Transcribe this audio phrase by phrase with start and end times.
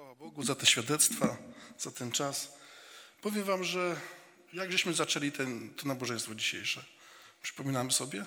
[0.00, 1.36] Chwała Bogu za te świadectwa,
[1.78, 2.52] za ten czas.
[3.22, 4.00] Powiem wam, że
[4.52, 6.84] jak żeśmy zaczęli ten, to nabożeństwo dzisiejsze?
[7.42, 8.26] Przypominamy sobie?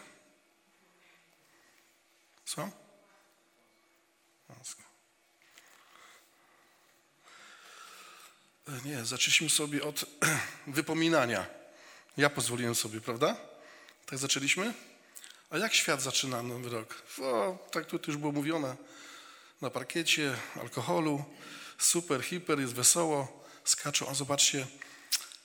[2.45, 2.69] Co?
[4.49, 4.83] Łaska.
[8.85, 10.05] Nie, zaczęliśmy sobie od
[10.67, 11.45] wypominania.
[12.17, 13.35] Ja pozwoliłem sobie, prawda?
[14.05, 14.73] Tak zaczęliśmy?
[15.49, 17.03] A jak świat zaczyna nowy rok?
[17.21, 18.75] O, tak tu już było mówione.
[19.61, 21.25] Na parkiecie, alkoholu,
[21.85, 24.09] super, hiper, jest wesoło, skaczą.
[24.09, 24.67] A zobaczcie,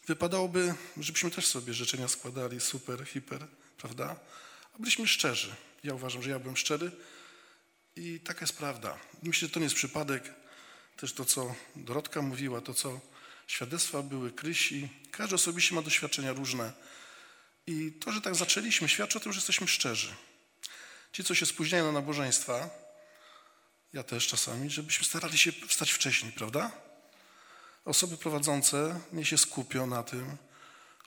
[0.07, 3.47] wypadałoby, żebyśmy też sobie życzenia składali, super, hiper,
[3.79, 4.17] prawda?
[4.75, 5.55] A byliśmy szczerzy.
[5.85, 6.91] Ja uważam, że ja byłem szczery
[7.97, 8.99] i taka jest prawda.
[9.23, 10.35] Myślę, że to nie jest przypadek.
[10.97, 13.01] Też to, co Dorotka mówiła, to, co
[13.47, 14.89] świadectwa były, Krysi.
[15.11, 16.73] Każdy osobiście ma doświadczenia różne.
[17.67, 20.15] I to, że tak zaczęliśmy, świadczy o tym, że jesteśmy szczerzy.
[21.13, 22.71] Ci, co się spóźniają na nabożeństwa,
[23.93, 26.73] ja też czasami, żebyśmy starali się wstać wcześniej, prawda?
[27.85, 30.37] Osoby prowadzące nie się skupią na tym,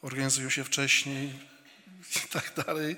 [0.01, 1.29] organizują się wcześniej
[2.25, 2.97] i tak dalej.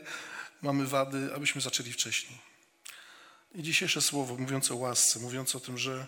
[0.62, 2.40] Mamy wady, abyśmy zaczęli wcześniej.
[3.56, 6.08] I dzisiejsze słowo mówiące o łasce, mówiące o tym, że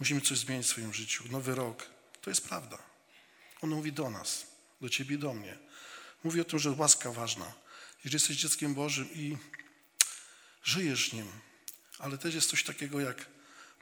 [0.00, 1.86] musimy coś zmienić w swoim życiu, nowy rok,
[2.20, 2.78] to jest prawda.
[3.60, 4.46] Ono mówi do nas,
[4.80, 5.58] do ciebie i do mnie.
[6.24, 7.52] Mówi o tym, że łaska ważna.
[8.04, 9.36] Jeżeli jesteś dzieckiem Bożym i
[10.64, 11.32] żyjesz nim,
[11.98, 13.26] ale też jest coś takiego jak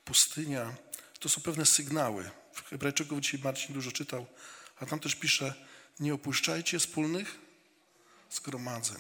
[0.05, 0.75] pustynia,
[1.21, 2.31] to są pewne sygnały.
[2.53, 4.27] W Hebrajczyków dzisiaj Marcin dużo czytał,
[4.81, 5.55] a tam też pisze,
[6.01, 7.39] nie opuszczajcie wspólnych
[8.31, 8.99] zgromadzeń.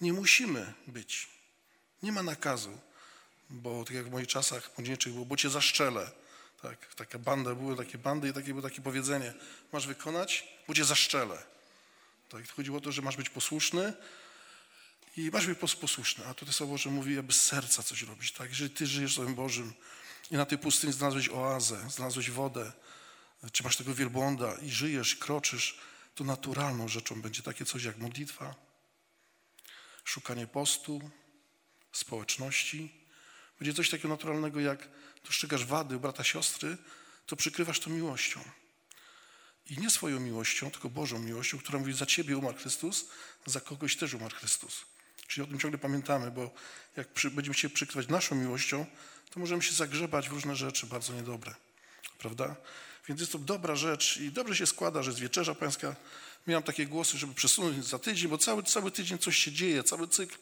[0.00, 1.28] Nie musimy być.
[2.02, 2.78] Nie ma nakazu,
[3.50, 6.10] bo tak jak w moich czasach młodzieńczych było, bo cię zaszczelę.
[6.62, 9.34] Tak, taka banda, były takie bandy i takie było takie powiedzenie,
[9.72, 11.42] masz wykonać, bo cię zaszczelę.
[12.28, 13.92] Tak, chodziło o to, że masz być posłuszny
[15.18, 16.26] i masz być posłuszny.
[16.26, 18.32] A tutaj Słowo Boże mówi, aby z serca coś robić.
[18.32, 19.74] Tak, jeżeli ty żyjesz Słowem Bożym
[20.30, 22.72] i na tej pustyni znalazłeś oazę, znalazłeś wodę,
[23.52, 25.78] czy masz tego wielbłąda i żyjesz, kroczysz,
[26.14, 28.54] to naturalną rzeczą będzie takie coś jak modlitwa,
[30.04, 31.10] szukanie postu,
[31.92, 32.94] społeczności.
[33.58, 34.88] Będzie coś takiego naturalnego, jak
[35.24, 36.76] dostrzegasz wady u brata, siostry,
[37.26, 38.40] to przykrywasz to miłością.
[39.66, 43.08] I nie swoją miłością, tylko Bożą miłością, która mówi, za ciebie umarł Chrystus,
[43.46, 44.84] za kogoś też umarł Chrystus.
[45.28, 46.50] Czyli o tym ciągle pamiętamy, bo
[46.96, 48.86] jak przy, będziemy się przykrywać naszą miłością,
[49.30, 51.54] to możemy się zagrzebać w różne rzeczy bardzo niedobre.
[52.18, 52.56] Prawda?
[53.08, 55.96] Więc jest to dobra rzecz i dobrze się składa, że jest wieczerza pańska.
[56.46, 60.08] Miałem takie głosy, żeby przesunąć za tydzień, bo cały, cały tydzień coś się dzieje, cały
[60.08, 60.36] cykl.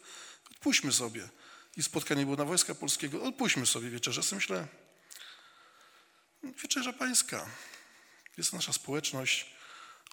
[0.51, 1.29] Odpuśćmy sobie.
[1.77, 3.23] I spotkanie było na Wojska Polskiego.
[3.23, 4.21] Odpuśćmy sobie wieczerzę.
[4.31, 4.67] Ja myślę,
[6.43, 7.45] wieczerza pańska.
[8.37, 9.45] Jest nasza społeczność.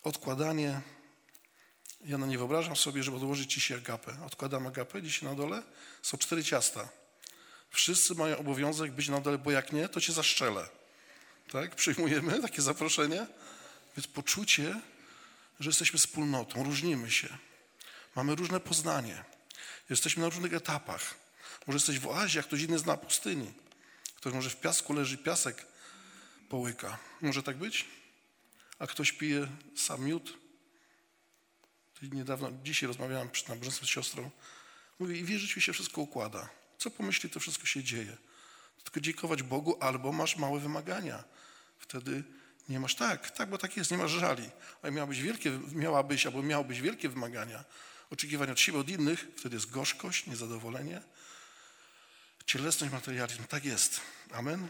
[0.03, 0.81] Odkładanie.
[2.05, 4.17] Ja no nie wyobrażam sobie, żeby odłożyć dzisiaj agapę.
[4.27, 5.63] Odkładam agapę dzisiaj na dole.
[6.03, 6.89] Są cztery ciasta.
[7.71, 10.69] Wszyscy mają obowiązek być na dole, bo jak nie, to cię zaszczelę.
[11.53, 11.75] Tak?
[11.75, 13.27] Przyjmujemy takie zaproszenie.
[13.97, 14.81] Więc poczucie,
[15.61, 17.29] że jesteśmy wspólnotą, różnimy się.
[18.17, 19.25] Mamy różne poznanie.
[19.91, 21.15] Jesteśmy na różnych etapach.
[21.67, 23.53] Może jesteś w oazie, ktoś inny zna pustyni.
[24.17, 25.67] Ktoś może w piasku leży piasek,
[26.49, 26.99] połyka.
[27.21, 27.87] Może tak być?
[28.79, 30.44] A ktoś pije sam miód.
[32.13, 34.31] Niedawno, dzisiaj rozmawiałem przy nabożeństwie z siostrą.
[34.99, 36.49] Mówi, i wierzyć mi się wszystko układa.
[36.79, 38.17] Co pomyśli, to wszystko się dzieje.
[38.85, 41.25] Tylko dziękować Bogu, albo masz małe wymagania.
[41.79, 42.25] Wtedy
[42.69, 44.51] nie masz tak, tak, bo tak jest, nie masz żali.
[44.83, 47.65] A miałabyś wielkie, miałabyś albo miałbyś wielkie wymagania,
[48.11, 51.03] oczekiwania od siebie, od innych, wtedy jest gorzkość, niezadowolenie,
[52.47, 53.45] cielesność, materializm.
[53.45, 54.01] Tak jest.
[54.33, 54.69] Amen.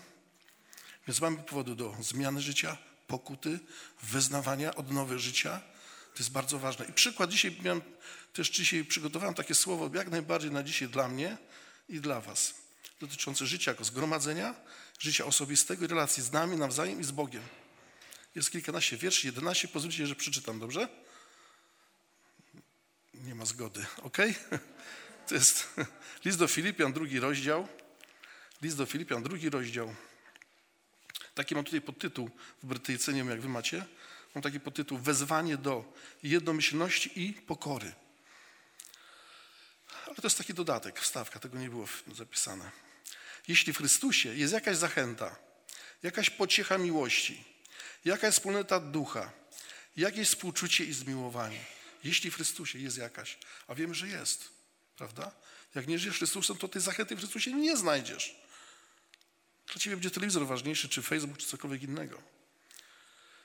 [1.06, 3.58] Więc mamy powody do zmiany życia, pokuty,
[4.02, 5.60] wyznawania, odnowy życia.
[6.14, 6.86] To jest bardzo ważne.
[6.86, 7.82] I przykład dzisiaj miałem,
[8.32, 11.36] też dzisiaj przygotowałem takie słowo jak najbardziej na dzisiaj dla mnie
[11.88, 12.54] i dla was.
[13.00, 14.54] Dotyczące życia jako zgromadzenia,
[14.98, 17.42] życia osobistego i relacji z nami nawzajem i z Bogiem.
[18.34, 19.68] Jest kilkanaście wierszy, jedenaście.
[19.68, 20.88] Pozwólcie, że przeczytam, dobrze?
[23.14, 24.18] Nie ma zgody, ok?
[25.28, 25.68] To jest
[26.24, 27.68] list do Filipian, drugi rozdział.
[28.62, 29.94] List do Filipian, drugi rozdział.
[31.34, 32.30] Taki mam tutaj podtytuł
[32.62, 33.86] w Brytyjce, nie wiem jak wy macie.
[34.34, 35.92] Mam taki podtytuł Wezwanie do
[36.22, 37.92] jednomyślności i pokory.
[40.06, 42.70] Ale to jest taki dodatek, wstawka, tego nie było zapisane.
[43.48, 45.36] Jeśli w Chrystusie jest jakaś zachęta,
[46.02, 47.44] jakaś pociecha miłości,
[48.04, 49.32] jakaś wspólnota ducha,
[49.96, 51.64] jakieś współczucie i zmiłowanie,
[52.04, 54.48] jeśli w Chrystusie jest jakaś, a wiemy, że jest,
[54.96, 55.32] prawda?
[55.74, 58.36] Jak nie żyjesz Chrystusem, to tej zachęty w Chrystusie nie znajdziesz.
[59.66, 62.33] Dla ciebie będzie telewizor ważniejszy, czy Facebook, czy cokolwiek innego.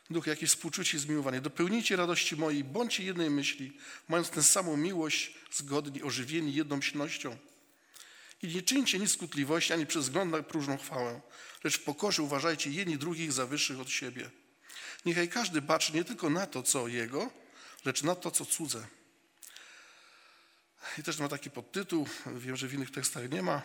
[0.09, 1.41] Duch, jakieś współczucie i zmiłowanie.
[1.41, 3.77] Dopełnijcie radości mojej, bądźcie jednej myśli,
[4.07, 7.37] mając tę samą miłość, zgodni, ożywieni jednomyślnością.
[8.41, 11.21] I nie czyńcie nic skutliwości, ani przez na próżną chwałę,
[11.63, 14.29] lecz w pokorze uważajcie jedni drugich za wyższych od siebie.
[15.05, 17.31] Niechaj każdy baczy nie tylko na to, co jego,
[17.85, 18.87] lecz na to, co cudze.
[20.97, 23.61] I też ma taki podtytuł, wiem, że w innych tekstach nie ma.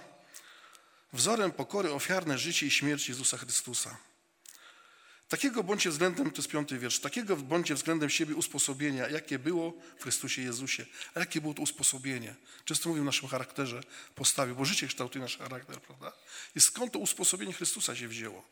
[1.13, 3.97] Wzorem pokory ofiarne życie i śmierć Jezusa Chrystusa.
[5.35, 10.03] Takiego bądźcie względem, to jest piąty wiersz, takiego bądźcie względem siebie usposobienia, jakie było w
[10.03, 10.87] Chrystusie Jezusie.
[11.15, 12.35] A jakie było to usposobienie?
[12.65, 13.81] Często mówię w naszym charakterze,
[14.15, 16.13] postawie, bo życie kształtuje nasz charakter, prawda?
[16.57, 18.45] I skąd to usposobienie Chrystusa się wzięło?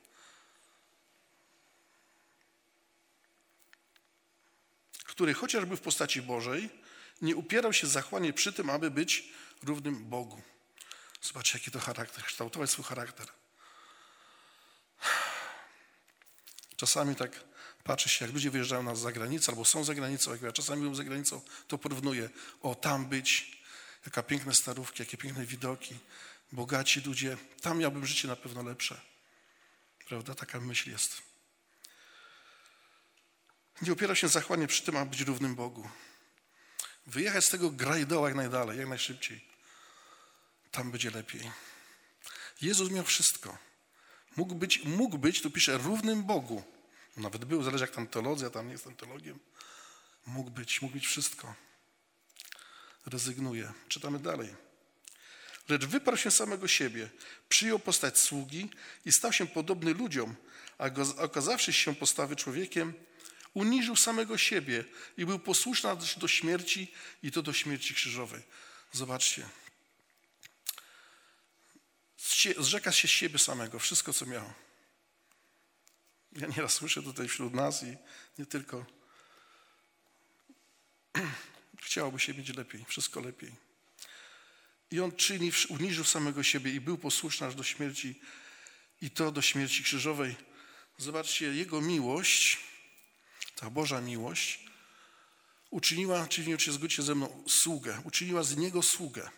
[5.04, 6.68] Który chociażby w postaci Bożej
[7.20, 9.28] nie upierał się zachłanie przy tym, aby być
[9.62, 10.42] równym Bogu.
[11.22, 13.41] Zobaczcie, jaki to charakter, kształtować swój charakter.
[16.82, 17.44] Czasami tak
[17.84, 20.96] patrzy się, jak ludzie wyjeżdżają na zagranicę albo są za granicą, jak ja czasami byłem
[20.96, 22.30] za granicą, to porównuję,
[22.62, 23.58] o tam być,
[24.06, 25.98] jaka piękne starówki, jakie piękne widoki,
[26.52, 29.00] bogaci ludzie, tam miałbym życie na pewno lepsze.
[30.06, 30.34] Prawda?
[30.34, 31.22] Taka myśl jest.
[33.82, 35.88] Nie opiera się zachłanie przy tym, aby być równym Bogu.
[37.06, 39.44] Wyjechać z tego grajdoła jak najdalej, jak najszybciej.
[40.70, 41.50] Tam będzie lepiej.
[42.62, 43.71] Jezus miał wszystko.
[44.36, 46.62] Mógł być, mógł być, tu pisze, równym Bogu.
[47.16, 49.38] Nawet był, zależy jak tam teologia, tam nie jestem teologiem.
[50.26, 51.54] Mógł być, mógł mieć wszystko.
[53.06, 53.72] Rezygnuje.
[53.88, 54.54] Czytamy dalej.
[55.68, 57.10] Lecz wyparł się samego siebie,
[57.48, 58.70] przyjął postać sługi
[59.04, 60.36] i stał się podobny ludziom,
[60.78, 62.94] a go, okazawszy się postawy człowiekiem,
[63.54, 64.84] uniżył samego siebie
[65.16, 66.92] i był posłuszny do śmierci
[67.22, 68.42] i to do śmierci krzyżowej.
[68.92, 69.48] Zobaczcie.
[72.58, 74.52] Zrzeka się siebie samego, wszystko co miał.
[76.32, 77.96] Ja nieraz słyszę tutaj wśród nas i
[78.38, 78.86] nie tylko.
[81.82, 83.52] Chciałoby się mieć lepiej, wszystko lepiej.
[84.90, 88.20] I on czyni, uniżył samego siebie i był posłuszny aż do śmierci
[89.00, 90.36] i to do śmierci krzyżowej.
[90.98, 92.58] Zobaczcie, jego miłość,
[93.54, 94.60] ta Boża miłość,
[95.70, 99.30] uczyniła, czyli się zgodzicie ze mną, sługę, uczyniła z niego sługę.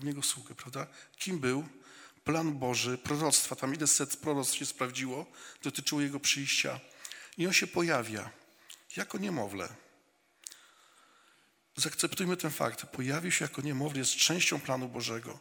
[0.00, 0.86] Z niego sługę, prawda?
[1.18, 1.68] Kim był?
[2.26, 5.26] plan Boży, proroctwa, tam ile set proroctw się sprawdziło,
[5.62, 6.80] dotyczyło Jego przyjścia.
[7.38, 8.30] I On się pojawia
[8.96, 9.68] jako niemowlę.
[11.76, 12.86] Zaakceptujmy ten fakt.
[12.86, 15.38] Pojawił się jako niemowlę, jest częścią planu Bożego.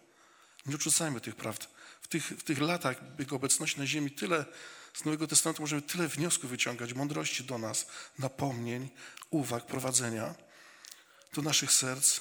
[0.66, 1.68] Nie odrzucajmy tych prawd.
[2.02, 4.46] W tych, w tych latach Jego obecności na ziemi tyle,
[4.94, 7.88] z Nowego Testamentu możemy tyle wniosków wyciągać, mądrości do nas,
[8.20, 8.90] napomnień,
[9.30, 10.36] uwag, prowadzenia
[11.34, 12.20] do naszych serc,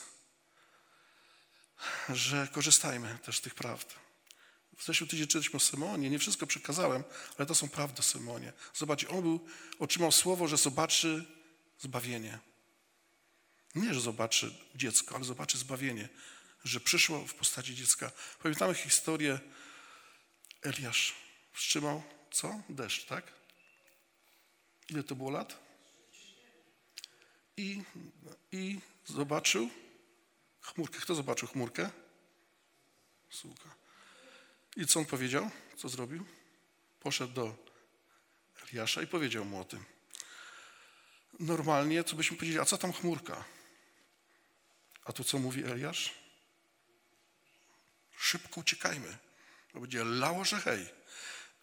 [2.09, 3.95] że korzystajmy też z tych prawd.
[4.79, 7.05] W zeszłym tydzień czytaliśmy o Symonie, nie wszystko przekazałem,
[7.39, 8.53] ale to są prawdy o Symonie.
[8.75, 9.47] Zobaczcie, on był,
[9.79, 11.25] otrzymał słowo, że zobaczy
[11.81, 12.39] zbawienie.
[13.75, 16.09] Nie, że zobaczy dziecko, ale zobaczy zbawienie,
[16.65, 18.13] że przyszło w postaci dziecka.
[18.43, 19.41] Pamiętamy historię,
[20.63, 21.15] Eliasz
[21.53, 22.63] wstrzymał, co?
[22.69, 23.33] Deszcz, tak?
[24.89, 25.59] Ile to było lat?
[27.57, 27.83] I,
[28.53, 29.71] i zobaczył
[30.65, 30.99] chmurkę.
[31.01, 31.91] Kto zobaczył chmurkę?
[33.31, 33.75] Sługa.
[34.77, 35.51] I co on powiedział?
[35.77, 36.27] Co zrobił?
[37.01, 37.57] Poszedł do
[38.63, 39.85] Eliasza i powiedział mu o tym.
[41.41, 43.45] Normalnie, co byśmy powiedzieli, a co tam chmurka?
[45.05, 46.15] A tu co mówi Eliasz?
[48.17, 49.19] Szybko uciekajmy,
[49.75, 50.89] bo będzie lało, że hej.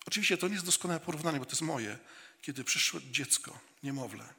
[0.05, 1.97] Oczywiście to nie jest doskonałe porównanie, bo to jest moje.
[2.41, 4.33] Kiedy przyszło dziecko, niemowlę.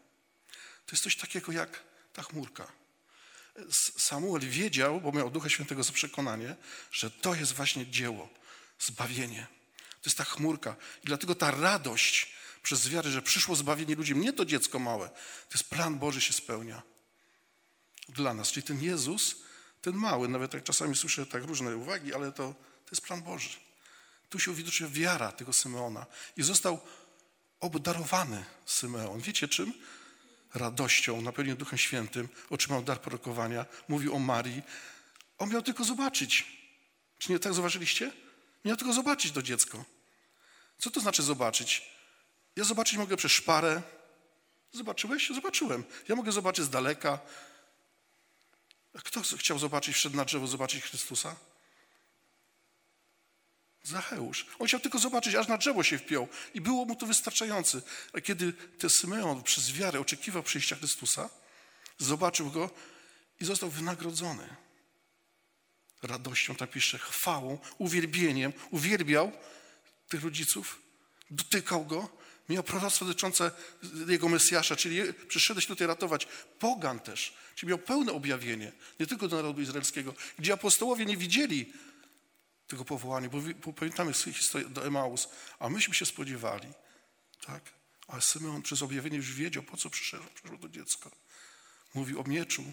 [0.87, 2.73] To jest coś takiego jak ta chmurka.
[3.99, 6.57] Samuel wiedział, bo miał Ducha Świętego za przekonanie,
[6.93, 8.29] że to jest właśnie dzieło
[8.79, 9.47] zbawienie.
[9.81, 10.77] To jest ta chmurka.
[11.05, 12.33] I dlatego ta radość
[12.63, 15.09] przez wiarę, że przyszło zbawienie ludziom, nie to dziecko małe,
[15.49, 16.83] to jest plan Boży się spełnia
[18.09, 18.53] dla nas.
[18.53, 19.37] Czyli ten Jezus,
[19.83, 22.55] ten mały, nawet jak czasami słyszę tak różne uwagi, ale to,
[22.85, 23.49] to jest plan Boży.
[24.29, 26.07] Tu się uwidocznia wiara tego Symeona
[26.37, 26.81] i został
[27.61, 29.21] obdarowany Symeon.
[29.21, 29.73] Wiecie czym?
[30.55, 34.63] Radością, napełniony Duchem Świętym, otrzymał dar prorokowania, mówił o Marii.
[35.39, 36.47] On miał tylko zobaczyć.
[37.19, 38.13] Czy nie tak zobaczyliście?
[38.65, 39.85] Miał tylko zobaczyć to dziecko.
[40.79, 41.91] Co to znaczy zobaczyć?
[42.57, 43.83] Ja zobaczyć mogę przez szparę.
[44.73, 45.31] Zobaczyłeś?
[45.31, 45.85] Zobaczyłem.
[46.09, 47.19] Ja mogę zobaczyć z daleka.
[49.05, 51.37] Kto chciał zobaczyć, wszedł na drzewo, zobaczyć Chrystusa?
[53.83, 54.47] Zacheusz.
[54.59, 56.29] On chciał tylko zobaczyć, aż na drzewo się wpiął.
[56.55, 57.83] I było mu to wystarczające.
[58.13, 61.31] A kiedy ten Symeon przez wiarę oczekiwał przyjścia Chrystusa,
[61.99, 62.71] zobaczył go
[63.41, 64.49] i został wynagrodzony
[66.03, 69.33] radością, tam pisze, chwałą, uwielbieniem, uwielbiał
[70.09, 70.83] tych rodziców,
[71.31, 72.09] dotykał go,
[72.49, 73.51] miał proroctwo dotyczące
[74.09, 79.37] jego Mesjasza, czyli przyszedłeś tutaj ratować pogan też, czyli miał pełne objawienie, nie tylko do
[79.37, 81.73] narodu izraelskiego, gdzie apostołowie nie widzieli
[82.73, 86.69] tego powołania, bo, bo pamiętamy historię do Emaus, a myśmy się spodziewali,
[87.47, 87.63] tak?
[88.09, 91.11] Ale Symeon przez objawienie już wiedział, po co przyszedł, przyszło to dziecko.
[91.95, 92.65] Mówił o mieczu.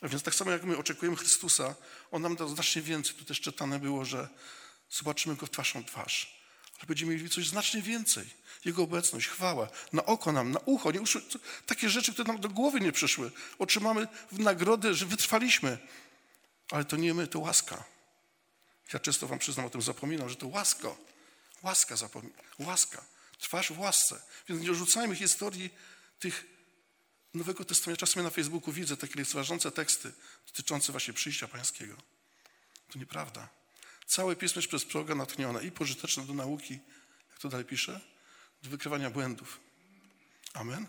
[0.00, 1.74] A więc tak samo jak my oczekujemy Chrystusa,
[2.10, 3.14] On nam da znacznie więcej.
[3.14, 4.28] Tu też czytane było, że
[4.90, 6.40] zobaczymy Go twarzą twarz.
[6.78, 8.26] Ale będziemy mieli coś znacznie więcej.
[8.64, 10.92] Jego obecność, chwała, na oko nam, na ucho.
[10.92, 11.00] Nie
[11.66, 13.30] takie rzeczy, które nam do głowy nie przyszły.
[13.58, 15.78] Otrzymamy w nagrodę, że wytrwaliśmy.
[16.70, 17.95] Ale to nie my, to łaska.
[18.92, 20.88] Ja często wam przyznam o tym, zapominam, że to łaska.
[21.62, 22.34] Łaska zapomina.
[22.58, 23.04] Łaska.
[23.38, 24.22] Twarz w łasce.
[24.48, 25.70] Więc nie rzucajmy historii
[26.18, 26.46] tych
[27.34, 28.00] Nowego Testamentu.
[28.00, 30.12] Czasem na Facebooku widzę takie lekceważące teksty
[30.46, 31.96] dotyczące właśnie przyjścia pańskiego.
[32.92, 33.48] To nieprawda.
[34.06, 36.78] Całe pismo jest przez proroka natchnione i pożyteczne do nauki,
[37.30, 38.00] jak to dalej pisze,
[38.62, 39.60] do wykrywania błędów.
[40.54, 40.86] Amen.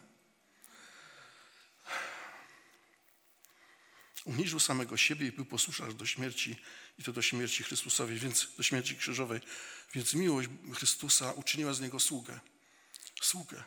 [4.28, 6.56] Uniżył samego siebie i był posłuszny aż do śmierci
[7.00, 9.42] i to do śmierci Chrystusowej, więc do śmierci krzyżowej.
[9.94, 12.40] Więc miłość Chrystusa uczyniła z niego sługę.
[13.22, 13.64] Sługę.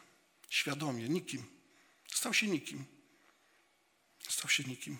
[0.50, 1.46] Świadomie, nikim.
[2.14, 2.84] Stał się nikim.
[4.28, 4.98] Stał się nikim.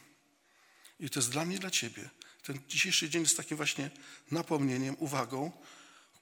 [1.01, 2.11] I to jest dla mnie, dla ciebie.
[2.43, 3.91] Ten dzisiejszy dzień jest takim właśnie
[4.31, 5.53] napomnieniem, uwagą,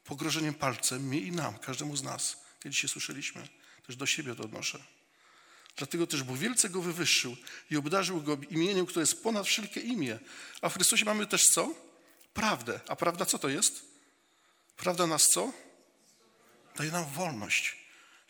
[0.04, 2.44] pogrożeniem palcem mi i nam, każdemu z nas.
[2.64, 3.48] Jak dzisiaj słyszeliśmy,
[3.86, 4.97] też do siebie to odnoszę.
[5.78, 7.36] Dlatego też Bóg wielce go wywyższył
[7.70, 10.18] i obdarzył go imieniem, które jest ponad wszelkie imię.
[10.62, 11.74] A w Chrystusie mamy też co?
[12.34, 12.80] Prawdę.
[12.88, 13.84] A prawda co to jest?
[14.76, 15.52] Prawda nas co?
[16.76, 17.76] Daje nam wolność.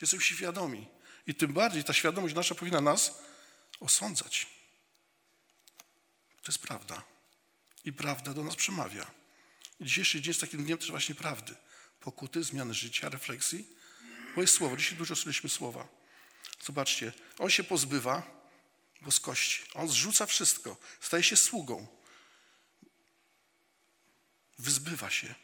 [0.00, 0.86] Jesteśmy świadomi.
[1.26, 3.18] I tym bardziej ta świadomość nasza powinna nas
[3.80, 4.46] osądzać.
[6.42, 7.02] To jest prawda.
[7.84, 9.10] I prawda do nas przemawia.
[9.80, 11.54] I dzisiejszy dzień jest takim dniem też właśnie prawdy.
[12.00, 13.68] Pokuty, zmiany życia, refleksji.
[14.34, 14.76] Bo jest słowo.
[14.76, 15.97] Dzisiaj dużo słyszeliśmy słowa.
[16.64, 18.38] Zobaczcie, on się pozbywa
[19.02, 19.62] boskości.
[19.74, 20.76] On zrzuca wszystko.
[21.00, 21.86] Staje się sługą.
[24.58, 25.34] Wyzbywa się.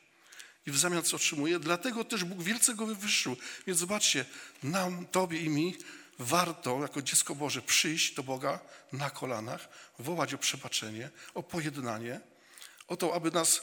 [0.67, 1.59] I w zamian co otrzymuje?
[1.59, 3.37] Dlatego też Bóg wielce go wywyższył.
[3.67, 4.25] Więc zobaczcie,
[4.63, 5.77] nam, Tobie i mi
[6.19, 8.61] warto jako dziecko Boże przyjść do Boga
[8.93, 9.69] na kolanach,
[9.99, 12.21] wołać o przebaczenie, o pojednanie,
[12.89, 13.63] o to, aby nas,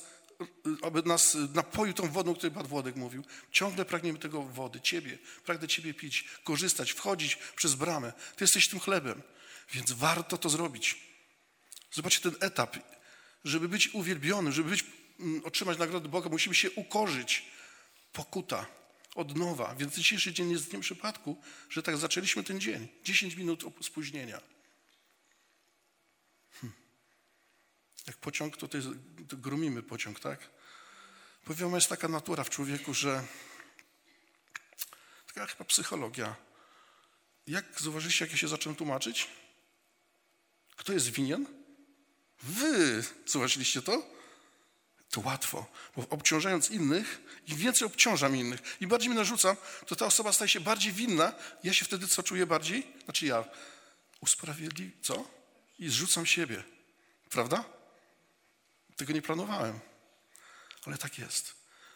[0.82, 3.24] aby nas napoił tą wodą, o której Pan Włodek mówił.
[3.52, 5.18] Ciągle pragniemy tego wody, Ciebie.
[5.46, 8.14] Pragnę Ciebie pić, korzystać, wchodzić przez bramę.
[8.36, 9.22] Ty jesteś tym chlebem,
[9.74, 10.98] więc warto to zrobić.
[11.92, 12.78] Zobaczcie ten etap.
[13.44, 14.86] Żeby być uwielbionym, żeby być,
[15.20, 17.46] mm, otrzymać nagrodę Boga, musimy się ukorzyć.
[18.14, 18.66] Pokuta
[19.16, 19.76] od nowa.
[19.76, 22.88] Więc dzisiejszy dzień jest dniem przypadku, że tak zaczęliśmy ten dzień.
[23.04, 24.42] 10 minut spóźnienia.
[28.08, 28.90] Jak pociąg, to, to, jest,
[29.30, 30.50] to grumimy pociąg, tak?
[31.46, 33.24] Powiem, jest taka natura w człowieku, że
[35.28, 36.36] taka chyba psychologia.
[37.48, 39.28] Jak zauważyliście, jak ja się zacząłem tłumaczyć?
[40.76, 41.46] Kto jest winien?
[42.44, 44.22] Wy zauważyliście to?
[45.12, 45.66] to łatwo,
[45.96, 49.56] bo obciążając innych, im więcej obciążam innych, im bardziej mi narzucam,
[49.88, 51.34] to ta osoba staje się bardziej winna.
[51.64, 52.88] Ja się wtedy co czuję bardziej?
[53.04, 53.46] Znaczy ja
[54.22, 55.28] usprawiedliwiam, co?
[55.80, 56.64] I zrzucam siebie.
[57.30, 57.64] Prawda?
[59.02, 59.80] Tego nie planowałem.
[60.86, 61.54] Ale tak jest.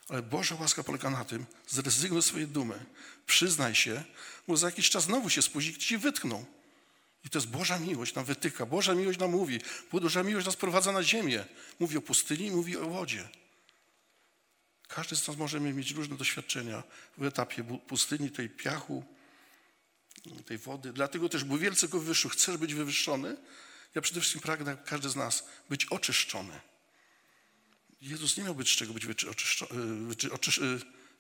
[0.09, 2.85] Ale Boża łaska polega na tym, zrezygnuj swojej dumy,
[3.27, 4.03] przyznaj się,
[4.47, 6.45] bo za jakiś czas znowu się spóźni, ci wytkną.
[7.25, 9.59] I to jest Boża miłość nam wytyka, Boża miłość nam mówi,
[9.91, 11.45] Boża miłość nas prowadza na ziemię.
[11.79, 13.29] Mówi o pustyni, mówi o wodzie.
[14.88, 16.83] Każdy z nas może mieć różne doświadczenia
[17.17, 19.03] w etapie pustyni, tej piachu,
[20.45, 20.93] tej wody.
[20.93, 22.29] Dlatego też był wielce go wywyższył.
[22.29, 23.38] Chcesz być wywyższony?
[23.95, 26.62] Ja przede wszystkim pragnę, każdy z nas, być oczyszczony.
[28.05, 30.15] Jezus nie miał być z czego być oczyszczony.
[30.31, 30.62] Oczysz,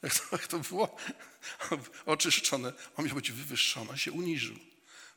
[0.03, 0.97] jak, to, jak to było?
[2.05, 2.73] Oczyszczony.
[2.97, 3.89] On miał być wywyższony.
[3.89, 4.55] On się uniżył.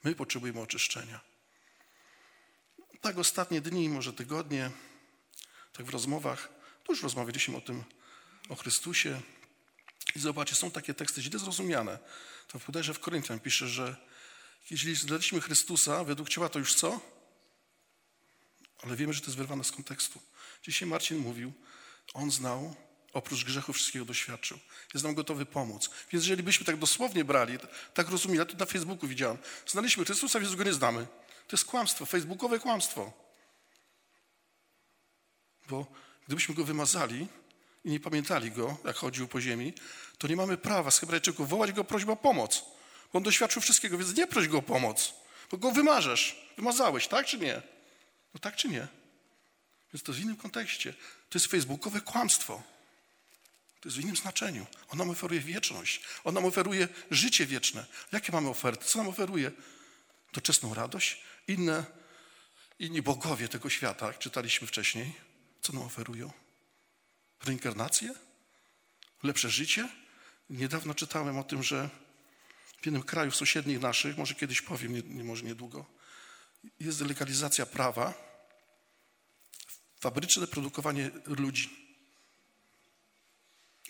[0.04, 1.20] My potrzebujemy oczyszczenia.
[3.00, 4.70] Tak ostatnie dni, może tygodnie,
[5.72, 6.48] tak w rozmowach,
[6.84, 7.84] tu już rozmawialiśmy o tym,
[8.48, 9.20] o Chrystusie.
[10.16, 11.98] I zobaczcie, są takie teksty źle zrozumiane.
[12.48, 13.96] To w Puderze w Koryntian pisze, że
[14.70, 17.00] jeśli znaleźliśmy Chrystusa według ciała, to już co?
[18.82, 20.20] Ale wiemy, że to jest wyrwane z kontekstu.
[20.62, 21.52] Dzisiaj Marcin mówił,
[22.14, 22.74] on znał
[23.12, 24.58] oprócz grzechu wszystkiego doświadczył.
[24.94, 25.90] Jest nam gotowy pomóc.
[26.12, 27.58] Więc jeżeli byśmy tak dosłownie brali,
[27.94, 31.06] tak rozumieli, ja to na Facebooku widziałem, znaliśmy Chrystusa, więc go nie znamy.
[31.48, 33.12] To jest kłamstwo, facebookowe kłamstwo.
[35.68, 35.86] Bo
[36.26, 37.26] gdybyśmy go wymazali
[37.84, 39.72] i nie pamiętali go, jak chodził po ziemi,
[40.18, 42.64] to nie mamy prawa z Hebrajczyków wołać go prośbą o pomoc.
[43.12, 45.14] Bo on doświadczył wszystkiego, więc nie proś go o pomoc,
[45.50, 46.48] bo go wymarzesz.
[46.56, 47.62] Wymazałeś, tak czy nie?
[48.34, 48.88] No tak czy nie?
[49.95, 50.92] Więc to w innym kontekście.
[51.28, 52.62] To jest facebookowe kłamstwo.
[53.80, 54.66] To jest w innym znaczeniu.
[54.88, 56.00] On nam oferuje wieczność.
[56.25, 57.87] On nam oferuje życie wieczne.
[58.12, 58.85] Jakie mamy oferty?
[58.85, 59.52] Co nam oferuje?
[60.33, 61.23] Doczesną radość?
[61.49, 61.85] Inne,
[62.78, 65.12] inni bogowie tego świata, jak czytaliśmy wcześniej,
[65.61, 66.33] co nam oferują?
[67.45, 68.14] Reinkarnację?
[69.23, 69.88] Lepsze życie?
[70.50, 71.90] Niedawno czytałem o tym, że
[72.83, 75.87] w jednym kraju sąsiednich naszych, może kiedyś powiem, nie, może niedługo,
[76.80, 78.27] jest legalizacja prawa,
[80.00, 81.71] fabryczne produkowanie ludzi.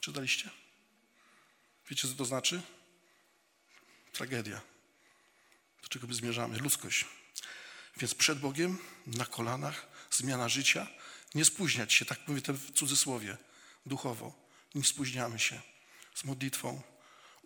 [0.01, 0.51] Czytaliście?
[1.91, 2.63] Wiecie, co to znaczy?
[4.13, 4.61] Tragedia.
[5.83, 6.59] Do czego my zmierzamy?
[6.59, 7.05] Ludzkość.
[7.97, 10.87] Więc przed Bogiem, na kolanach, zmiana życia,
[11.35, 13.37] nie spóźniać się, tak mówię w cudzysłowie,
[13.87, 14.49] duchowo.
[14.75, 15.61] Nie spóźniamy się
[16.15, 16.83] z modlitwą,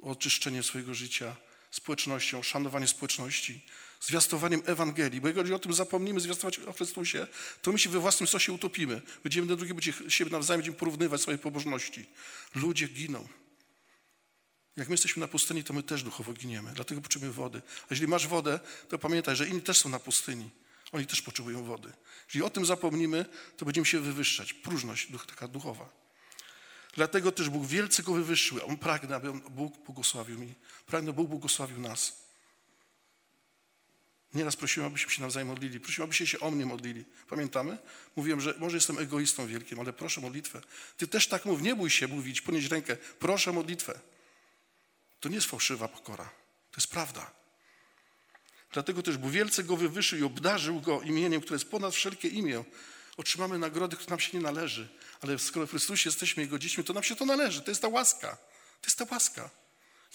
[0.02, 1.36] oczyszczenie swojego życia,
[1.70, 3.66] społecznością, szanowanie społeczności,
[4.02, 5.20] zwiastowaniem Ewangelii.
[5.20, 7.26] Bo jeżeli o tym zapomnimy zwiastować o Chrystusie,
[7.62, 9.02] to my się we własnym sosie utopimy.
[9.22, 12.06] Będziemy na drugie będzie siebie nawzajem będziemy porównywać swoje pobożności.
[12.54, 13.28] Ludzie giną.
[14.76, 16.72] Jak my jesteśmy na pustyni, to my też duchowo giniemy.
[16.74, 17.62] Dlatego potrzebujemy wody.
[17.82, 20.50] A jeżeli masz wodę, to pamiętaj, że inni też są na pustyni.
[20.92, 21.92] Oni też potrzebują wody.
[22.26, 23.24] Jeżeli o tym zapomnimy,
[23.56, 24.52] to będziemy się wywyższać.
[24.52, 25.88] Próżność taka duchowa.
[26.94, 28.58] Dlatego też Bóg wielce go wywyższył.
[28.66, 30.54] On pragnie, aby Bóg błogosławił mi.
[30.86, 32.21] Pragnę, Bóg błogosławił nas.
[34.34, 35.80] Nieraz prosiłem, abyśmy się nawzajem modlili.
[35.80, 37.04] Prosiłem, abyście się o mnie modlili.
[37.28, 37.78] Pamiętamy?
[38.16, 40.60] Mówiłem, że może jestem egoistą wielkim, ale proszę modlitwę.
[40.96, 42.96] Ty też tak mów, nie bój się mówić, ponieść rękę.
[42.96, 44.00] Proszę modlitwę.
[45.20, 46.24] To nie jest fałszywa pokora.
[46.70, 47.30] To jest prawda.
[48.72, 52.64] Dlatego też Bóg wielce go wywyższył i obdarzył go imieniem, które jest ponad wszelkie imię.
[53.16, 54.88] Otrzymamy nagrody, które nam się nie należy.
[55.20, 57.62] Ale skoro w Chrystusie jesteśmy Jego dziećmi, to nam się to należy.
[57.62, 58.36] To jest ta łaska.
[58.80, 59.50] To jest ta łaska.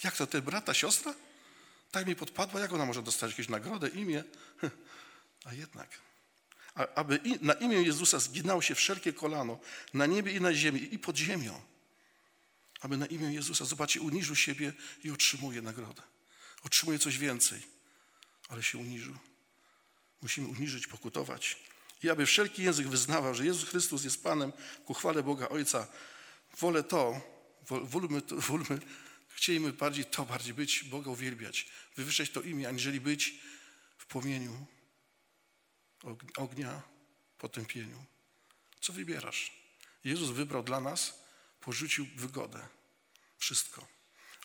[0.04, 1.14] Jak to, ty brata, siostra?
[1.90, 4.24] Tak mi podpadła, jak ona może dostać jakąś nagrodę, imię?
[5.44, 6.00] A jednak.
[6.94, 9.58] Aby na imię Jezusa zginało się wszelkie kolano,
[9.94, 11.60] na niebie i na ziemi, i pod ziemią.
[12.80, 14.72] Aby na imię Jezusa, zobaczcie, uniżył siebie
[15.04, 16.02] i otrzymuje nagrodę.
[16.62, 17.62] Otrzymuje coś więcej,
[18.48, 19.16] ale się uniżył.
[20.22, 21.56] Musimy uniżyć, pokutować.
[22.02, 24.52] I aby wszelki język wyznawał, że Jezus Chrystus jest Panem
[24.84, 25.86] ku chwale Boga Ojca.
[26.60, 27.20] Wolę to,
[27.68, 28.78] wolmy, wolmy
[29.38, 31.66] Chcielibyśmy bardziej to, bardziej być, Boga uwielbiać,
[31.96, 33.34] wywyższać to imię, aniżeli być
[33.98, 34.66] w płomieniu
[36.36, 36.82] ognia,
[37.38, 38.04] potępieniu.
[38.80, 39.52] Co wybierasz?
[40.04, 41.14] Jezus wybrał dla nas,
[41.60, 42.68] porzucił wygodę.
[43.36, 43.86] Wszystko.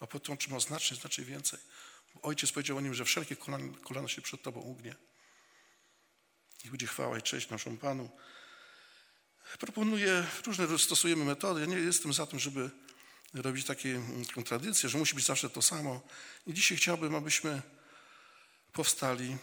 [0.01, 1.59] A potem otrzymał znacznie, znacznie więcej.
[2.21, 4.95] Ojciec powiedział o nim, że wszelkie kolana, kolana się przed Tobą ugnie.
[6.63, 8.09] Niech będzie chwała i cześć naszemu Panu.
[9.59, 11.59] Proponuję, różne stosujemy metody.
[11.59, 12.82] Ja nie jestem za tym, żeby
[13.33, 16.01] robić takie mm, kontradycje, że musi być zawsze to samo.
[16.47, 17.61] I dzisiaj chciałbym, abyśmy
[18.73, 19.37] powstali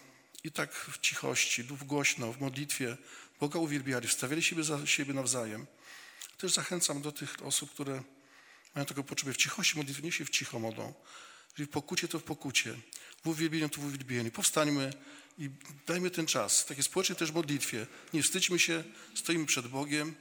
[0.44, 2.96] i tak w cichości głośno, w modlitwie
[3.40, 5.66] Boga uwielbiali, wstawiali siebie za siebie nawzajem.
[6.38, 8.02] Też zachęcam do tych osób, które
[8.74, 10.94] mają tego potrzebę w cichości modlitwy, nie się w cicho modlą.
[11.50, 12.74] Jeżeli w pokucie, to w pokucie.
[13.24, 14.30] W uwielbieniu, to w uwielbieniu.
[14.30, 14.92] Powstańmy
[15.38, 15.50] i
[15.86, 16.66] dajmy ten czas.
[16.66, 17.86] Takie społecznie też modlitwie.
[18.12, 20.14] Nie wstydźmy się, stoimy przed Bogiem.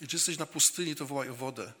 [0.00, 1.72] Jeżeli jesteś na pustyni, to wołaj o wodę.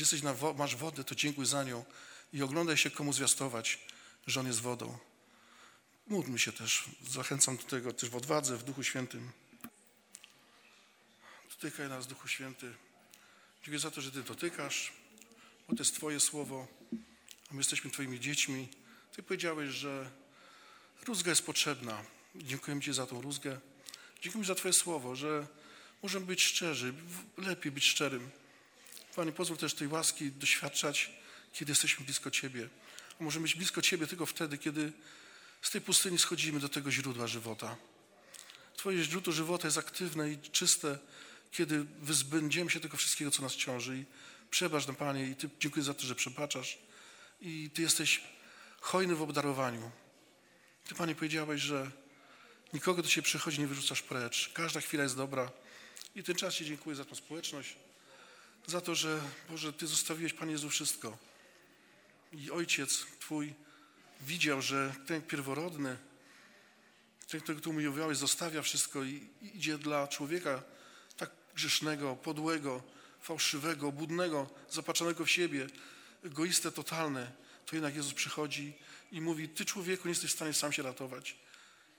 [0.00, 1.84] Jeżeli jesteś na masz wodę, to dziękuj za nią
[2.32, 3.78] i oglądaj się, komu zwiastować,
[4.26, 4.98] że On jest wodą.
[6.06, 6.84] Módlmy się też.
[7.08, 9.30] Zachęcam do tego też w odwadze, w Duchu Świętym.
[11.50, 12.74] Dotykaj nas, Duchu Święty.
[13.62, 14.92] Dziękuję za to, że Ty dotykasz,
[15.68, 16.66] bo to jest Twoje słowo,
[17.50, 18.68] a my jesteśmy Twoimi dziećmi.
[19.12, 20.10] Ty powiedziałeś, że
[21.06, 22.04] rózga jest potrzebna.
[22.34, 23.60] Dziękujemy Ci za tą rózgę.
[24.22, 25.46] Dziękuję za Twoje słowo, że
[26.02, 26.94] możemy być szczerzy,
[27.36, 28.30] lepiej być szczerym.
[29.16, 31.10] Panie, pozwól też tej łaski doświadczać,
[31.52, 32.68] kiedy jesteśmy blisko Ciebie.
[33.20, 34.92] A możemy być blisko Ciebie tylko wtedy, kiedy
[35.62, 37.76] z tej pustyni schodzimy do tego źródła żywota.
[38.76, 40.98] Twoje źródło żywota jest aktywne i czyste,
[41.50, 43.98] kiedy wyzbędziemy się tego wszystkiego, co nas ciąży.
[43.98, 44.04] I
[44.50, 46.78] przebacz nam, Panie, i Ty dziękuję za to, że przebaczasz.
[47.40, 48.20] I Ty jesteś
[48.80, 49.90] hojny w obdarowaniu.
[50.84, 51.90] Ty, Panie, powiedziałeś, że
[52.72, 54.50] nikogo do Ciebie przychodzi, nie wyrzucasz precz.
[54.54, 55.50] Każda chwila jest dobra.
[56.14, 57.76] I ten czas Ci dziękuję za tą społeczność
[58.66, 59.20] za to, że
[59.50, 61.18] Boże, Ty zostawiłeś, Panie Jezu, wszystko.
[62.32, 63.54] I Ojciec Twój
[64.20, 65.96] widział, że ten pierworodny,
[67.28, 70.62] ten, którego Tu umiłowałeś, zostawia wszystko i, idzie dla człowieka
[71.16, 72.82] tak grzesznego, podłego,
[73.20, 75.66] fałszywego, budnego, zapaczonego w siebie,
[76.24, 77.30] egoistę totalny,
[77.66, 78.72] to jednak Jezus przychodzi
[79.12, 81.36] i mówi, Ty człowieku nie jesteś w stanie sam się ratować.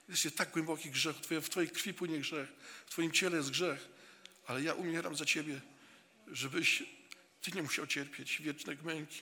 [0.09, 2.49] Jesteś tak głęboki grzech, w Twojej krwi płynie grzech,
[2.85, 3.87] w Twoim ciele jest grzech,
[4.47, 5.61] ale ja umieram za Ciebie
[6.31, 6.83] żebyś
[7.41, 9.21] Ty nie musiał cierpieć wiecznych męki.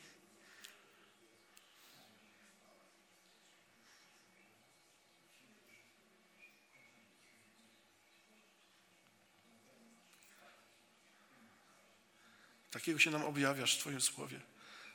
[12.72, 14.41] Takiego się nam objawiasz w Twoim Słowie.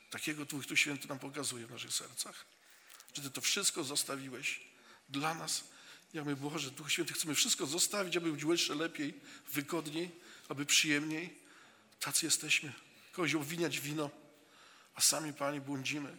[0.09, 2.45] Takiego Twój tu Święty nam pokazuje w naszych sercach.
[3.13, 4.61] Że Ty to wszystko zostawiłeś
[5.09, 5.63] dla nas.
[6.13, 9.13] Ja mówię, Boże, Duch Święty, chcemy wszystko zostawić, aby być jeszcze lepiej,
[9.51, 10.11] wygodniej,
[10.49, 11.44] aby przyjemniej
[11.99, 12.73] Tacy jesteśmy.
[13.11, 14.09] Kogoś obwiniać wino,
[14.95, 16.17] a sami, Panie, błądzimy.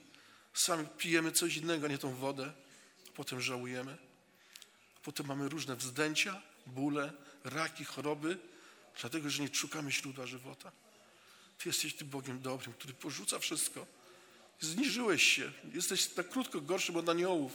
[0.55, 2.53] Sami pijemy coś innego, nie tą wodę,
[3.09, 3.97] a potem żałujemy.
[4.97, 7.13] A potem mamy różne wzdęcia, bóle,
[7.45, 8.39] raki, choroby,
[9.01, 10.73] dlatego, że nie szukamy źródła żywota.
[11.59, 13.87] Ty jesteś tym Bogiem dobrym, który porzuca wszystko.
[14.61, 15.53] Zniżyłeś się.
[15.75, 17.53] Jesteś na krótko gorszym od aniołów,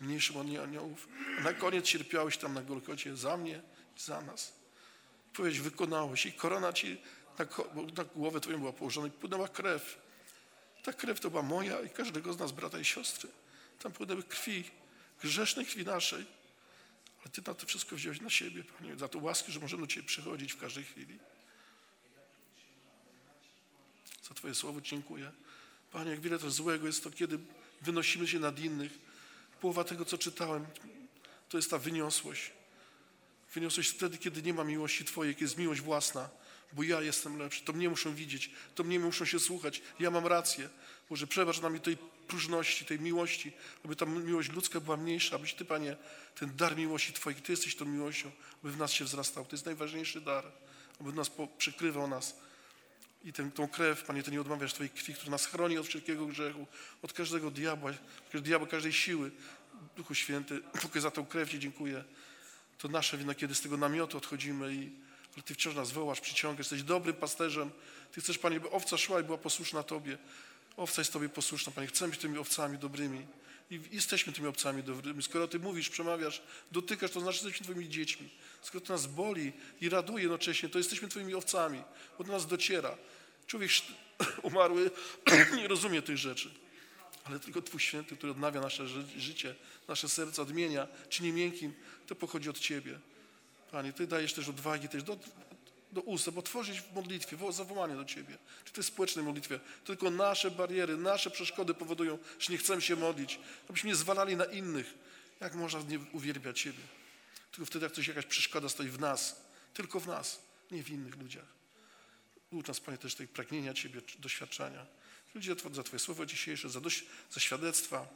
[0.00, 1.08] mniejszym od aniołów.
[1.38, 3.62] A na koniec cierpiałeś tam na Golgocie za mnie
[3.96, 4.52] i za nas.
[5.32, 7.00] Powiedzieć, wykonałeś i korona ci
[7.38, 7.46] na,
[7.96, 9.98] na głowę twoją była położona i płynęła krew.
[10.82, 13.28] Ta krew to była moja i każdego z nas, brata i siostry.
[13.82, 14.64] Tam płynęły krwi,
[15.22, 16.26] grzesznej krwi naszej.
[17.20, 19.86] Ale Ty na to wszystko wziąłeś na siebie, Panie, za to łaski, że możemy do
[19.86, 21.18] Ciebie przychodzić w każdej chwili.
[24.28, 25.32] Za Twoje słowo dziękuję.
[25.92, 27.38] Panie, jak wiele to złego jest to, kiedy
[27.82, 28.92] wynosimy się nad innych.
[29.60, 30.66] Połowa tego, co czytałem,
[31.48, 32.52] to jest ta wyniosłość.
[33.54, 36.28] Wyniosłość wtedy, kiedy nie ma miłości Twojej, kiedy jest miłość własna,
[36.76, 37.64] bo ja jestem lepszy.
[37.64, 39.82] To mnie muszą widzieć, to mnie muszą się słuchać.
[40.00, 40.68] Ja mam rację.
[41.10, 41.96] Boże, przebacz nam tej
[42.28, 43.52] próżności, tej miłości,
[43.84, 45.96] aby ta miłość ludzka była mniejsza, abyś Ty, Panie,
[46.34, 48.30] ten dar miłości Twojej, Ty jesteś tą miłością,
[48.62, 49.44] aby w nas się wzrastał.
[49.44, 50.44] To jest najważniejszy dar,
[51.00, 52.36] aby nas przykrywał nas.
[53.24, 56.26] I tę, tą krew, Panie, Ty nie odmawiasz Twojej krwi, która nas chroni od wszelkiego
[56.26, 56.66] grzechu,
[57.02, 57.92] od każdego diabła,
[58.34, 59.30] diabła każdej siły.
[59.96, 62.04] Duchu Święty, tylko za tą krew Ci dziękuję.
[62.78, 65.05] To nasze wina, kiedy z tego namiotu odchodzimy i
[65.36, 67.70] ale Ty wciąż nas wołasz, przyciągasz, jesteś dobrym pasterzem.
[68.12, 70.18] Ty chcesz, Panie, by owca szła i była posłuszna Tobie.
[70.76, 71.86] Owca jest Tobie posłuszna, Panie.
[71.86, 73.26] Chcemy być tymi owcami dobrymi.
[73.70, 75.22] I jesteśmy tymi owcami dobrymi.
[75.22, 78.30] Skoro Ty mówisz, przemawiasz, dotykasz, to znaczy, że jesteśmy Twoimi dziećmi.
[78.62, 81.82] Skoro to nas boli i raduje jednocześnie, to jesteśmy Twoimi owcami,
[82.18, 82.96] bo do nas dociera.
[83.46, 83.70] Człowiek
[84.42, 84.90] umarły
[85.56, 86.50] nie rozumie tych rzeczy,
[87.24, 89.54] ale tylko Twój Święty, który odnawia nasze życie,
[89.88, 91.74] nasze serce, odmienia, czyni miękkim,
[92.06, 92.98] to pochodzi od Ciebie.
[93.76, 95.18] Panie, Ty dajesz też odwagi też do,
[95.92, 99.60] do ust, bo tworzyć w modlitwie, w zawołanie do Ciebie, czy tej społecznej modlitwie.
[99.84, 104.44] Tylko nasze bariery, nasze przeszkody powodują, że nie chcemy się modlić, abyśmy nie zwalali na
[104.44, 104.94] innych.
[105.40, 106.78] Jak można nie uwielbiać Ciebie?
[107.50, 109.40] Tylko wtedy, jak coś, jakaś przeszkoda stoi w nas,
[109.74, 111.48] tylko w nas, nie w innych ludziach.
[112.50, 114.86] Ucz nas, Panie, też tej pragnienia Ciebie, doświadczenia.
[115.34, 118.06] Ludzie za Twoje słowo dzisiejsze, za, dość, za świadectwa.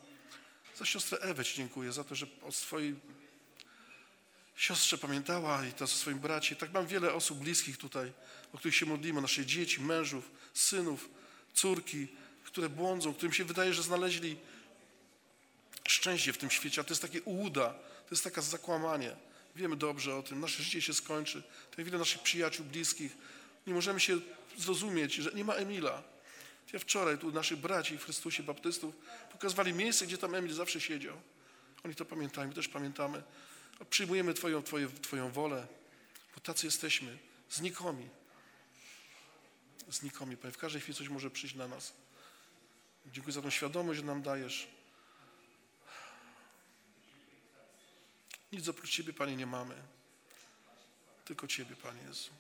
[0.77, 2.97] Za siostrę Ewę Ci dziękuję, za to, że od swojej
[4.61, 6.57] siostrze pamiętała i to ze swoim bracie.
[6.57, 8.13] Tak mam wiele osób bliskich tutaj,
[8.53, 11.09] o których się modlimy, naszych dzieci, mężów, synów,
[11.55, 12.09] córki,
[12.45, 14.37] które błądzą, którym się wydaje, że znaleźli
[15.89, 19.17] szczęście w tym świecie, a to jest takie ułuda, to jest takie zakłamanie.
[19.57, 21.43] Wiemy dobrze o tym, nasze życie się skończy.
[21.77, 23.17] Tak wiele naszych przyjaciół, bliskich,
[23.67, 24.19] nie możemy się
[24.59, 26.03] zrozumieć, że nie ma Emila.
[26.73, 28.95] Ja wczoraj tu naszych braci w Chrystusie, baptystów,
[29.33, 31.17] pokazywali miejsce, gdzie tam Emil zawsze siedział.
[31.85, 33.23] Oni to pamiętają, my też pamiętamy.
[33.91, 35.67] Przyjmujemy Twoją, twoje, twoją wolę,
[36.35, 37.19] bo tacy jesteśmy,
[37.51, 38.09] znikomi.
[39.91, 40.53] Znikomi, Panie.
[40.53, 41.93] W każdej chwili coś może przyjść na nas.
[43.07, 44.69] Dziękuję za tą świadomość, że nam dajesz.
[48.53, 49.75] Nic oprócz Ciebie, Panie, nie mamy.
[51.25, 52.31] Tylko Ciebie, Panie Jezu.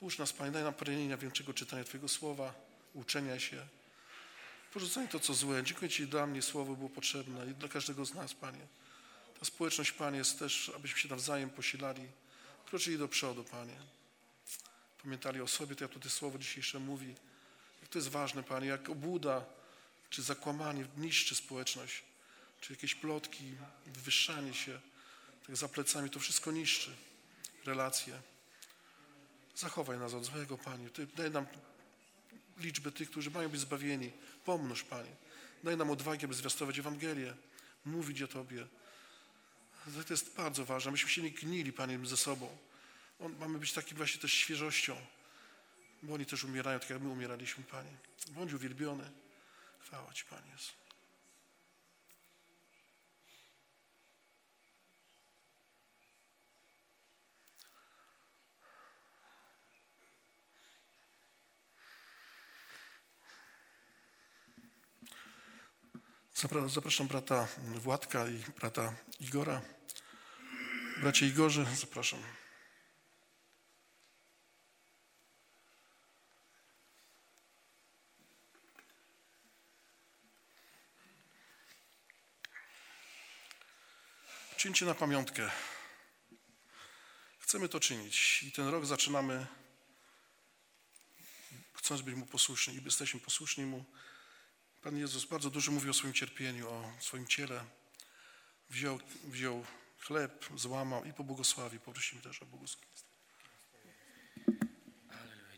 [0.00, 2.54] Ucz nas, Panie, daj nam pragnienia większego czytania Twojego słowa,
[2.94, 3.66] uczenia się.
[4.72, 5.62] Porzucaj to, co złe.
[5.62, 8.66] Dziękuję Ci, dla mnie słowo było potrzebne i dla każdego z nas, Panie.
[9.38, 12.08] Ta społeczność, Panie, jest też, abyśmy się nawzajem posilali,
[12.66, 13.76] kroczyli do przodu, Panie.
[15.02, 17.14] Pamiętali o sobie, to ja tutaj słowo dzisiejsze mówi.
[17.80, 19.44] Jak to jest ważne, Panie, jak obuda
[20.10, 22.02] czy zakłamanie niszczy społeczność,
[22.60, 23.44] czy jakieś plotki,
[23.86, 24.80] wywyższanie się,
[25.46, 26.90] tak za plecami, to wszystko niszczy
[27.64, 28.22] relacje.
[29.56, 30.90] Zachowaj nas od złego, Panie.
[30.90, 31.46] Ty daj nam
[32.58, 34.12] liczbę tych, którzy mają być zbawieni.
[34.44, 35.10] Pomnóż, Panie.
[35.64, 37.34] Daj nam odwagę, aby zwiastować Ewangelię,
[37.84, 38.66] mówić o Tobie,
[40.06, 42.58] to jest bardzo ważne, myśmy się nie gnili, Panie, ze sobą.
[43.40, 44.96] mamy być takim właśnie też świeżością,
[46.02, 47.90] bo oni też umierają, tak jak my umieraliśmy, Panie.
[48.28, 49.10] Bądź uwielbiony.
[49.80, 50.72] Chwała Ci, Panie Jezu.
[66.68, 69.77] Zapraszam brata Władka i brata Igora.
[71.00, 72.22] Bracie Igorze, zapraszam.
[84.56, 85.50] Czyńcie na pamiątkę.
[87.38, 89.46] Chcemy to czynić i ten rok zaczynamy,
[91.74, 93.84] chcąc być Mu posłuszni i jesteśmy posłuszni Mu.
[94.82, 97.64] Pan Jezus bardzo dużo mówi o swoim cierpieniu, o swoim ciele.
[98.70, 99.66] Wziął, wziął
[99.98, 101.80] chleb, złamał i pobłogosławił.
[101.80, 103.08] Poprosimy też o błogosławieństwo.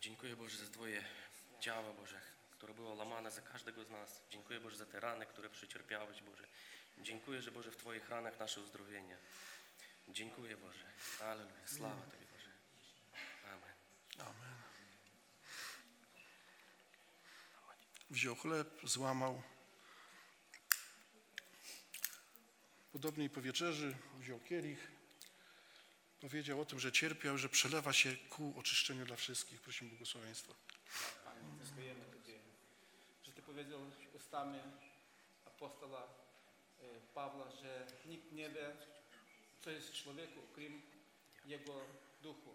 [0.01, 1.05] Dziękuję Boże za Twoje
[1.61, 4.23] ciało, Boże, które było łamane za każdego z nas.
[4.31, 6.47] Dziękuję Boże za te rany, które przecierpiałeś, Boże.
[6.99, 9.17] Dziękuję, że Boże w Twoich ranach nasze uzdrowienie.
[10.09, 10.85] Dziękuję Boże.
[11.21, 11.67] Aleluja.
[11.67, 12.51] Sława Tobie, Boże.
[13.45, 13.75] Amen.
[14.19, 14.63] Amen.
[18.11, 19.43] Wziął chleb, złamał.
[22.93, 24.91] Podobnie po wieczerzy wziął kielich,
[26.21, 29.61] powiedział o tym, że cierpiał, że przelewa się ku oczyszczeniu dla wszystkich.
[29.61, 30.55] Prosimy błogosławieństwa.
[31.25, 32.39] Panie, dziękujemy Tobie,
[33.23, 33.81] że Ty powiedział
[34.15, 34.59] ustami
[35.47, 38.77] apostola e, Pawła, że nikt nie wie,
[39.61, 40.83] co jest w człowieku, krim
[41.47, 41.81] jego
[42.23, 42.55] duchu.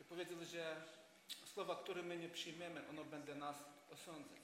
[0.00, 0.84] I powiedział, że
[1.54, 3.56] słowa, które my nie przyjmiemy, ono będzie nas
[3.90, 4.40] osądzać.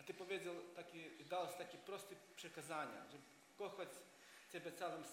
[0.00, 3.18] A Ty powiedział, taki, dałeś takie proste przekazania, że
[3.58, 3.88] kochać
[4.52, 5.04] Ciebie całym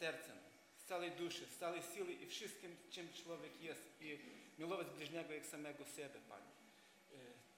[0.00, 0.38] sercem,
[0.78, 3.82] z całej duszy, z całej siły i wszystkim, czym człowiek jest.
[4.00, 4.18] I
[4.58, 6.56] milować bliźniego jak samego siebie, Panie.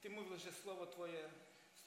[0.01, 1.29] Ty mówisz, że Słowo Twoje,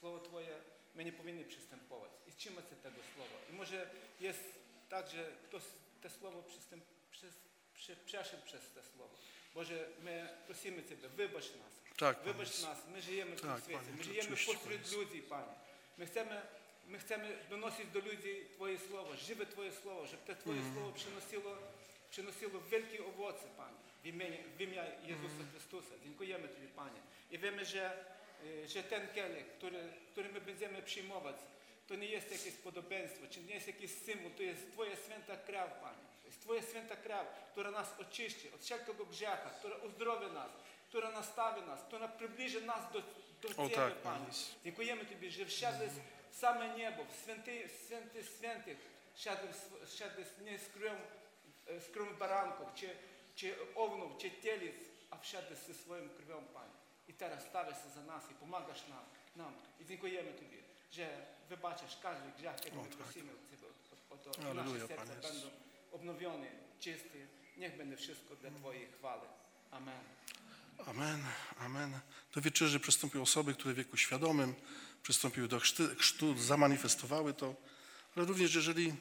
[0.00, 0.56] Słowo Twoje,
[0.94, 2.10] my nie powinni przystępować.
[2.28, 3.36] I trzymać się tego Słowa.
[3.50, 4.44] I może jest
[4.88, 5.62] tak, że ktoś
[6.02, 6.44] to Słowo
[8.04, 9.14] przeszedł przez to Słowo.
[9.54, 11.72] Boże, my prosimy Ciebie, wybacz nas.
[11.96, 15.54] Tak, wybacz nas, my żyjemy w tym świecie, Panie, my żyjemy pośród ludzi, Panie.
[15.98, 16.42] My chcemy
[16.92, 21.56] my chcemy donosić do ludzi Twoje słowo, żywe Twoje słowo, żeby te Twoje słowo przynosiło,
[22.10, 24.26] przynosiło wielkie owoce, Panie, w imię,
[24.56, 25.94] w imię Jezusa Chrystusa.
[26.04, 27.00] Dziękujemy Tobie, Panie.
[27.30, 28.04] I wiemy, że,
[28.64, 31.36] e, że ten kielich, który, który my będziemy przyjmować,
[31.88, 35.70] to nie jest jakieś podobieństwo, czy nie jest jakiś symbol, to jest Twoja święta krew,
[35.80, 36.04] Panie.
[36.22, 40.50] To jest Twoja święta krew, która nas oczyści od wszelkiego grzecha, która uzdrowi nas,
[40.88, 43.02] która nastawi nas, która przybliży nas do,
[43.42, 44.02] do O Ciebie, tak,
[46.32, 48.78] W same niebo, w święty, święty świętych,
[49.86, 50.92] wsiadłeś nie z krwią,
[51.66, 52.88] e, z krwią baranków, czy,
[53.34, 54.76] czy ownów, czy telic,
[55.10, 56.72] a wsiadłeś ze swoją krwią, Panie.
[57.08, 59.04] I teraz stawiasz za nas i pomagasz nam.
[59.36, 59.54] nam.
[59.80, 60.58] I dziękujemy Tobie,
[60.90, 62.98] że wybaczysz każdy grzech, jak O, my tak.
[62.98, 63.66] prosimy od Ciebie.
[64.10, 65.48] O, to, i nasze serca będą
[65.92, 66.46] obnowione,
[66.80, 67.18] czyste.
[67.56, 69.26] Niech będzie wszystko dla Twojej chwały.
[69.70, 70.00] Amen.
[70.78, 71.24] Amen,
[71.58, 72.00] amen.
[72.34, 74.54] Do wieczerzy przystąpiły osoby, które w wieku świadomym
[75.02, 75.60] przystąpiły do
[75.98, 77.54] chrztu, zamanifestowały to,
[78.16, 78.94] ale również jeżeli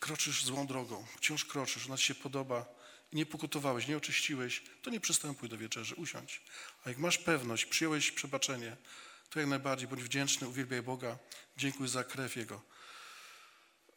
[0.00, 2.66] kroczysz złą drogą, wciąż kroczysz, ona ci się podoba
[3.12, 6.42] i nie pokutowałeś, nie oczyściłeś, to nie przystępuj do wieczerzy, usiądź.
[6.84, 8.76] A jak masz pewność, przyjąłeś przebaczenie,
[9.30, 11.18] to jak najbardziej bądź wdzięczny, uwielbiaj Boga,
[11.56, 12.62] dziękuj za krew Jego.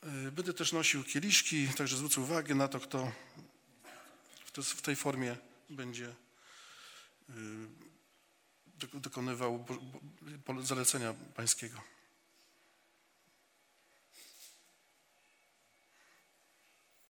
[0.03, 3.11] Yy, Będę też nosił kieliszki, także zwrócę uwagę na to, kto
[4.57, 5.37] w tej formie
[5.69, 6.15] będzie
[7.29, 7.33] y,
[8.65, 9.65] do- dokonywał
[10.61, 11.81] zalecenia pańskiego.